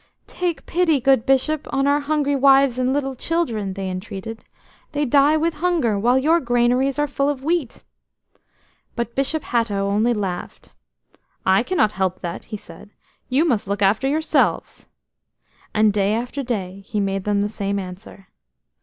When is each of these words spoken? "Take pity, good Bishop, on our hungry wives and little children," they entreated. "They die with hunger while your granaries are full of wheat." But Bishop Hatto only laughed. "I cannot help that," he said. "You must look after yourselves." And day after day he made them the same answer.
"Take 0.25 0.65
pity, 0.65 0.99
good 0.99 1.27
Bishop, 1.27 1.67
on 1.71 1.85
our 1.85 1.99
hungry 1.99 2.35
wives 2.35 2.79
and 2.79 2.91
little 2.91 3.13
children," 3.13 3.73
they 3.73 3.87
entreated. 3.87 4.43
"They 4.93 5.05
die 5.05 5.37
with 5.37 5.53
hunger 5.53 5.99
while 5.99 6.17
your 6.17 6.39
granaries 6.39 6.97
are 6.97 7.05
full 7.05 7.29
of 7.29 7.43
wheat." 7.43 7.83
But 8.95 9.13
Bishop 9.13 9.43
Hatto 9.43 9.85
only 9.87 10.15
laughed. 10.15 10.71
"I 11.45 11.61
cannot 11.61 11.91
help 11.91 12.21
that," 12.21 12.45
he 12.45 12.57
said. 12.57 12.89
"You 13.29 13.45
must 13.45 13.67
look 13.67 13.83
after 13.83 14.07
yourselves." 14.07 14.87
And 15.71 15.93
day 15.93 16.15
after 16.15 16.41
day 16.41 16.81
he 16.87 16.99
made 16.99 17.25
them 17.25 17.41
the 17.41 17.47
same 17.47 17.77
answer. 17.77 18.29